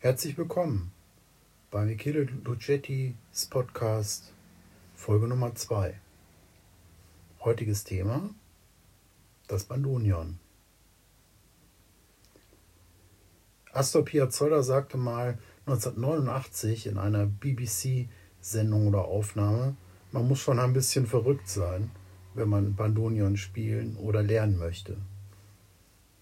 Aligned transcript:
Herzlich 0.00 0.38
willkommen 0.38 0.92
bei 1.72 1.84
Michele 1.84 2.28
Lucetti,s 2.44 3.46
Podcast 3.46 4.32
Folge 4.94 5.26
Nummer 5.26 5.56
2. 5.56 5.92
Heutiges 7.40 7.82
Thema: 7.82 8.30
das 9.48 9.64
Bandonion. 9.64 10.38
Astor 13.72 14.04
Piazzolla 14.04 14.62
sagte 14.62 14.98
mal 14.98 15.36
1989 15.66 16.86
in 16.86 16.96
einer 16.96 17.26
BBC-Sendung 17.26 18.86
oder 18.86 19.04
Aufnahme, 19.04 19.74
man 20.12 20.28
muss 20.28 20.38
schon 20.38 20.60
ein 20.60 20.74
bisschen 20.74 21.08
verrückt 21.08 21.48
sein, 21.48 21.90
wenn 22.34 22.48
man 22.48 22.76
Bandonion 22.76 23.36
spielen 23.36 23.96
oder 23.96 24.22
lernen 24.22 24.58
möchte. 24.58 24.96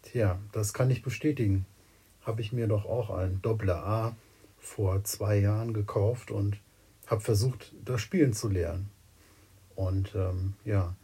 Tja, 0.00 0.38
das 0.52 0.72
kann 0.72 0.88
ich 0.88 1.02
bestätigen. 1.02 1.66
Habe 2.28 2.42
ich 2.42 2.52
mir 2.52 2.66
doch 2.66 2.84
auch 2.84 3.08
ein 3.08 3.40
Doppler 3.40 3.86
A 3.86 4.16
vor 4.58 5.02
zwei 5.02 5.38
Jahren 5.38 5.72
gekauft 5.72 6.30
und 6.30 6.58
habe 7.06 7.22
versucht, 7.22 7.74
das 7.86 8.02
Spielen 8.02 8.34
zu 8.34 8.50
lernen. 8.50 8.90
Und 9.74 10.14
ähm, 10.14 10.52
ja, 10.62 10.94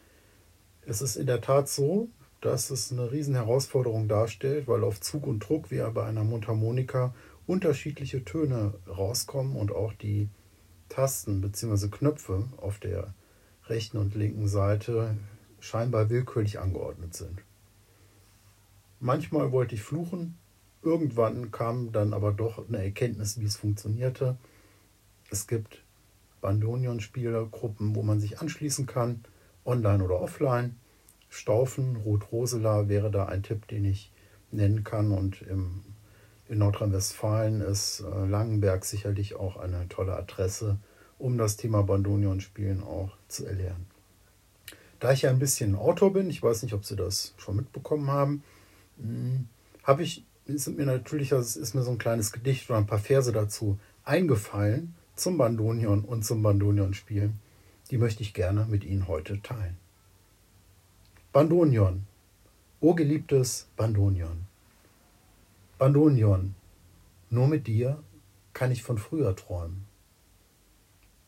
es 0.85 1.01
ist 1.01 1.17
in 1.17 1.27
der 1.27 1.41
Tat 1.41 1.71
so, 1.71 2.09
dass 2.43 2.69
es 2.69 2.93
eine 2.93 3.11
Herausforderung 3.11 4.07
darstellt, 4.07 4.69
weil 4.69 4.85
auf 4.85 5.01
Zug 5.01 5.27
und 5.27 5.41
Druck 5.41 5.71
wie 5.71 5.81
bei 5.95 6.05
einer 6.05 6.25
Mundharmonika 6.25 7.15
unterschiedliche 7.47 8.23
Töne 8.27 8.75
rauskommen 8.87 9.57
und 9.57 9.73
auch 9.73 9.95
die 9.95 10.29
Tasten 10.91 11.41
bzw. 11.41 11.89
Knöpfe 11.89 12.51
auf 12.59 12.79
der 12.79 13.15
rechten 13.65 13.97
und 13.97 14.15
linken 14.15 14.47
Seite 14.47 15.17
scheinbar 15.59 16.11
willkürlich 16.11 16.59
angeordnet 16.59 17.15
sind. 17.15 17.41
Manchmal 19.01 19.53
wollte 19.53 19.75
ich 19.75 19.81
fluchen, 19.83 20.37
irgendwann 20.85 21.51
kam 21.51 21.93
dann 21.93 22.13
aber 22.13 22.33
doch 22.33 22.69
eine 22.69 22.83
Erkenntnis, 22.83 23.41
wie 23.41 23.45
es 23.45 23.57
funktionierte. 23.57 24.37
Es 25.31 25.47
gibt 25.47 25.83
Bandonion-Spielergruppen, 26.41 27.95
wo 27.95 28.03
man 28.03 28.21
sich 28.21 28.41
anschließen 28.41 28.87
kann, 28.87 29.25
online 29.65 30.05
oder 30.05 30.21
offline. 30.21 30.77
Staufen, 31.29 31.97
Rot-Rosela 31.97 32.89
wäre 32.89 33.11
da 33.11 33.27
ein 33.27 33.43
Tipp, 33.43 33.67
den 33.69 33.85
ich 33.85 34.13
nennen 34.51 34.85
kann. 34.85 35.11
Und 35.11 35.43
im, 35.43 35.83
in 36.49 36.59
Nordrhein-Westfalen 36.59 37.61
ist 37.61 38.01
äh, 38.01 38.27
Langenberg 38.27 38.85
sicherlich 38.85 39.35
auch 39.35 39.57
eine 39.57 39.89
tolle 39.89 40.17
Adresse, 40.17 40.79
um 41.19 41.39
das 41.39 41.57
Thema 41.57 41.83
Bandonion-Spielen 41.83 42.83
auch 42.83 43.17
zu 43.29 43.47
erlernen. 43.47 43.87
Da 45.01 45.13
ich 45.13 45.23
ja 45.23 45.31
ein 45.31 45.39
bisschen 45.39 45.75
Autor 45.75 46.13
bin, 46.13 46.31
ich 46.31 46.43
weiß 46.43 46.63
nicht, 46.63 46.75
ob 46.75 46.85
Sie 46.85 46.97
das 46.97 47.35
schon 47.37 47.57
mitbekommen 47.57 48.11
haben, 48.11 48.43
hm, 48.99 49.49
habe 49.83 50.03
ich, 50.03 50.25
sind 50.47 50.77
mir 50.77 50.87
natürlich, 50.87 51.33
also 51.33 51.61
ist 51.61 51.75
mir 51.75 51.83
so 51.83 51.91
ein 51.91 51.99
kleines 51.99 52.33
Gedicht 52.33 52.69
oder 52.69 52.79
ein 52.79 52.87
paar 52.87 52.99
Verse 52.99 53.33
dazu 53.33 53.79
eingefallen 54.05 54.95
zum 55.17 55.39
Bandonion 55.39 56.05
und 56.05 56.25
zum 56.25 56.43
Bandonion-Spielen. 56.43 57.41
Die 57.91 57.99
möchte 57.99 58.23
ich 58.23 58.35
gerne 58.35 58.67
mit 58.67 58.85
Ihnen 58.85 59.09
heute 59.09 59.41
teilen. 59.43 59.77
Bandonion. 61.33 62.07
O 62.81 62.95
geliebtes 62.95 63.69
Bandonion. 63.77 64.47
Bandonion, 65.79 66.55
nur 67.31 67.49
mit 67.49 67.67
dir 67.67 68.03
kann 68.53 68.71
ich 68.71 68.83
von 68.83 68.99
früher 68.99 69.35
träumen. 69.35 69.87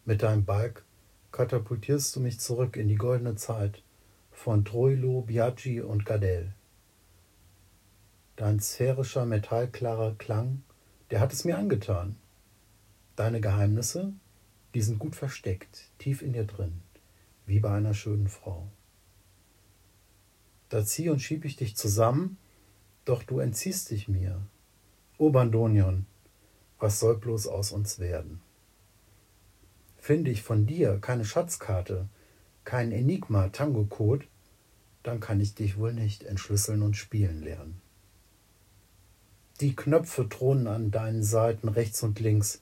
Mit 0.04 0.22
deinem 0.22 0.44
Balk 0.44 0.84
katapultierst 1.32 2.14
du 2.14 2.20
mich 2.20 2.38
zurück 2.38 2.76
in 2.76 2.88
die 2.88 2.96
goldene 2.96 3.36
Zeit 3.36 3.82
von 4.30 4.64
Troilo, 4.64 5.22
Biaggi 5.22 5.80
und 5.80 6.06
Gardel. 6.06 6.52
Dein 8.36 8.60
sphärischer, 8.60 9.24
metallklarer 9.24 10.14
Klang, 10.18 10.62
der 11.10 11.20
hat 11.20 11.32
es 11.32 11.46
mir 11.46 11.56
angetan. 11.56 12.16
Deine 13.16 13.40
Geheimnisse, 13.40 14.12
die 14.74 14.82
sind 14.82 14.98
gut 14.98 15.16
versteckt, 15.16 15.90
tief 15.96 16.20
in 16.20 16.34
dir 16.34 16.44
drin, 16.44 16.82
wie 17.46 17.60
bei 17.60 17.70
einer 17.70 17.94
schönen 17.94 18.28
Frau. 18.28 18.68
Da 20.68 20.84
zieh 20.84 21.08
und 21.08 21.20
schieb 21.20 21.46
ich 21.46 21.56
dich 21.56 21.76
zusammen, 21.76 22.36
doch 23.06 23.22
du 23.22 23.38
entziehst 23.38 23.90
dich 23.90 24.06
mir. 24.06 24.42
O 25.16 25.30
Bandonion, 25.30 26.04
was 26.78 27.00
soll 27.00 27.16
bloß 27.16 27.46
aus 27.46 27.72
uns 27.72 27.98
werden? 27.98 28.42
Finde 29.96 30.30
ich 30.30 30.42
von 30.42 30.66
dir 30.66 30.98
keine 30.98 31.24
Schatzkarte, 31.24 32.06
kein 32.64 32.92
Enigma-Tango-Code, 32.92 34.26
dann 35.02 35.20
kann 35.20 35.40
ich 35.40 35.54
dich 35.54 35.78
wohl 35.78 35.94
nicht 35.94 36.24
entschlüsseln 36.24 36.82
und 36.82 36.98
spielen 36.98 37.42
lernen. 37.42 37.80
Die 39.60 39.74
Knöpfe 39.74 40.28
thronen 40.28 40.66
an 40.66 40.90
deinen 40.90 41.22
Seiten 41.22 41.68
rechts 41.68 42.02
und 42.02 42.20
links, 42.20 42.60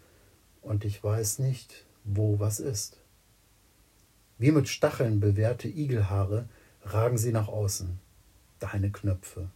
und 0.63 0.85
ich 0.85 1.03
weiß 1.03 1.41
nicht, 1.41 1.85
wo 2.05 2.39
was 2.39 2.61
ist. 2.61 2.99
Wie 4.39 4.53
mit 4.53 4.69
Stacheln 4.69 5.19
bewehrte 5.19 5.69
Igelhaare 5.69 6.49
ragen 6.83 7.19
sie 7.19 7.33
nach 7.33 7.49
außen, 7.49 7.99
deine 8.61 8.93
Knöpfe. 8.93 9.51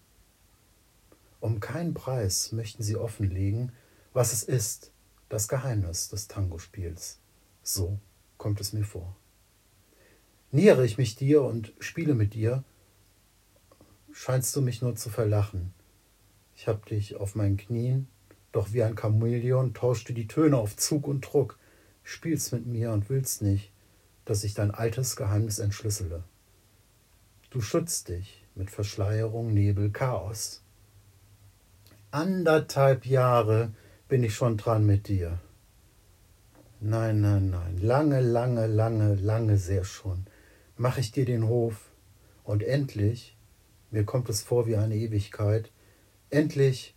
Um 1.41 1.61
keinen 1.61 1.95
Preis 1.95 2.51
möchten 2.51 2.83
sie 2.83 2.97
offenlegen, 2.97 3.71
was 4.13 4.33
es 4.33 4.43
ist, 4.43 4.91
das 5.29 5.47
Geheimnis 5.47 6.09
des 6.09 6.27
Tango-Spiels. 6.27 7.21
So 7.63 8.01
kommt 8.37 8.61
es 8.61 8.73
mir 8.73 8.85
vor. 8.85 9.15
Nähere 10.51 10.85
ich 10.85 10.99
mich 10.99 11.15
dir 11.15 11.43
und 11.43 11.73
spiele 11.79 12.15
mit 12.15 12.35
dir, 12.35 12.65
scheinst 14.11 14.57
du 14.57 14.63
mich 14.63 14.83
nur 14.83 14.97
zu 14.97 15.11
verlachen, 15.11 15.75
ich 16.59 16.67
hab 16.67 16.87
dich 16.87 17.15
auf 17.15 17.37
meinen 17.37 17.57
Knien, 17.57 18.09
doch 18.51 18.73
wie 18.73 18.83
ein 18.83 18.99
Chamäleon 18.99 19.75
tauschst 19.75 20.09
du 20.09 20.13
die 20.13 20.27
Töne 20.27 20.57
auf 20.57 20.77
Zug 20.77 21.07
und 21.07 21.21
Druck, 21.21 21.57
spielst 22.03 22.53
mit 22.53 22.67
mir 22.67 22.91
und 22.91 23.09
willst 23.09 23.43
nicht, 23.43 23.71
dass 24.25 24.43
ich 24.43 24.55
dein 24.55 24.73
altes 24.73 25.15
Geheimnis 25.15 25.61
entschlüssele. 25.61 26.25
Du 27.51 27.61
schützt 27.61 28.09
dich 28.09 28.45
mit 28.57 28.73
Verschleierung, 28.73 29.55
Nebel, 29.55 29.91
Chaos. 29.91 30.65
Anderthalb 32.11 33.07
Jahre 33.07 33.71
bin 34.09 34.25
ich 34.25 34.35
schon 34.35 34.57
dran 34.57 34.85
mit 34.85 35.07
dir. 35.07 35.39
Nein, 36.81 37.21
nein, 37.21 37.51
nein, 37.51 37.79
lange, 37.79 38.21
lange, 38.21 38.67
lange, 38.67 39.15
lange 39.15 39.59
sehr 39.59 39.85
schon, 39.85 40.27
mach 40.77 40.99
ich 40.99 41.13
dir 41.13 41.25
den 41.25 41.47
Hof, 41.47 41.93
und 42.43 42.65
endlich, 42.65 43.37
mir 43.93 44.03
kommt 44.05 44.29
es 44.29 44.43
vor 44.43 44.67
wie 44.67 44.75
eine 44.75 44.97
Ewigkeit, 44.97 45.71
Endlich 46.31 46.95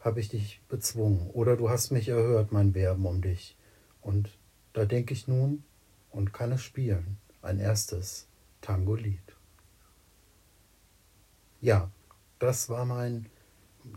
habe 0.00 0.20
ich 0.20 0.28
dich 0.28 0.60
bezwungen 0.68 1.30
oder 1.30 1.56
du 1.56 1.70
hast 1.70 1.90
mich 1.90 2.08
erhört, 2.08 2.52
mein 2.52 2.74
Werben 2.74 3.06
um 3.06 3.22
dich. 3.22 3.56
Und 4.02 4.36
da 4.74 4.84
denke 4.84 5.14
ich 5.14 5.26
nun 5.26 5.64
und 6.10 6.34
kann 6.34 6.52
es 6.52 6.62
spielen, 6.62 7.16
ein 7.40 7.58
erstes 7.58 8.26
Tango-Lied. 8.60 9.34
Ja, 11.62 11.90
das 12.38 12.68
war 12.68 12.84
mein 12.84 13.26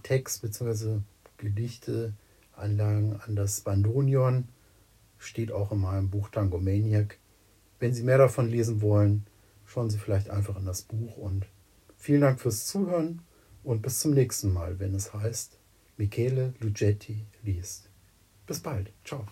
Text 0.04 0.42
bzw. 0.42 1.00
Gedichte, 1.38 2.14
Anlagen 2.56 3.20
an 3.26 3.36
das 3.36 3.62
Bandonion, 3.62 4.48
steht 5.18 5.52
auch 5.52 5.74
in 5.74 5.80
meinem 5.80 6.10
Buch 6.10 6.30
Tango 6.30 6.60
Maniac. 6.60 7.18
Wenn 7.80 7.94
Sie 7.94 8.04
mehr 8.04 8.18
davon 8.18 8.48
lesen 8.48 8.82
wollen, 8.82 9.28
schauen 9.66 9.90
Sie 9.90 9.98
vielleicht 9.98 10.30
einfach 10.30 10.58
in 10.58 10.66
das 10.66 10.84
Buch 10.84 11.18
und 11.18 11.46
vielen 11.98 12.22
Dank 12.22 12.40
fürs 12.40 12.68
Zuhören 12.68 13.22
und 13.68 13.82
bis 13.82 14.00
zum 14.00 14.14
nächsten 14.14 14.54
Mal, 14.54 14.80
wenn 14.80 14.96
es 14.96 15.14
heißt, 15.14 15.58
Michele 15.98 16.54
Lugetti 16.62 17.26
liest. 17.44 17.90
Bis 18.46 18.62
bald. 18.62 18.94
Ciao. 19.04 19.26